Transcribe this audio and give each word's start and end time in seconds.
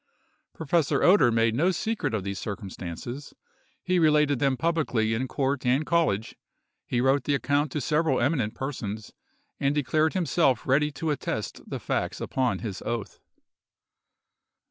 Professor 0.53 1.03
Oeder 1.03 1.31
made 1.31 1.53
no 1.53 1.69
secret 1.69 2.15
of 2.15 2.23
these 2.23 2.39
circumstances; 2.39 3.35
he 3.83 3.99
related 3.99 4.39
them 4.39 4.57
publicly 4.57 5.13
in 5.13 5.27
court 5.27 5.63
and 5.63 5.85
college; 5.85 6.35
he 6.87 6.99
wrote 6.99 7.25
the 7.25 7.35
account 7.35 7.71
to 7.71 7.79
several 7.79 8.19
eminent 8.19 8.55
persons, 8.55 9.13
and 9.59 9.75
declared 9.75 10.13
himself 10.15 10.65
ready 10.65 10.91
to 10.91 11.11
attest 11.11 11.61
the 11.69 11.79
facts 11.79 12.19
upon 12.19 12.57
his 12.57 12.81
oath. 12.81 13.19